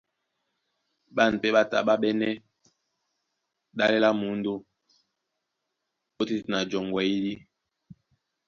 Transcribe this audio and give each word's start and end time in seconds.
Ɓân 1.15 1.33
pɛ́ 1.41 1.51
ɓá 1.55 1.61
tá 1.71 1.77
ɓá 1.87 1.93
ɓɛ́nɛ́ 2.01 2.31
ɗále 3.77 3.97
lá 4.03 4.09
mǔndó 4.19 4.53
óteten 6.21 6.53
a 6.59 6.67
joŋgo 6.69 6.97
a 7.01 7.05
eyídí. 7.05 7.33